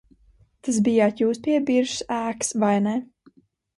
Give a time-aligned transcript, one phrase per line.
[0.67, 2.99] Tas bijāt Jūs pie biržas ēkas, vai ne?